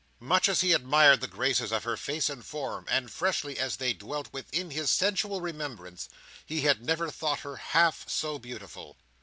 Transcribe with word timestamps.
Much 0.19 0.49
as 0.49 0.61
he 0.61 0.73
admired 0.73 1.21
the 1.21 1.27
graces 1.27 1.71
of 1.71 1.83
her 1.83 1.95
face 1.95 2.27
and 2.27 2.43
form, 2.43 2.87
and 2.89 3.11
freshly 3.11 3.59
as 3.59 3.75
they 3.75 3.93
dwelt 3.93 4.27
within 4.33 4.71
his 4.71 4.89
sensual 4.89 5.41
remembrance, 5.41 6.09
he 6.43 6.61
had 6.61 6.83
never 6.83 7.11
thought 7.11 7.41
her 7.41 7.57
half 7.57 8.09
so 8.09 8.39
beautiful. 8.39 8.97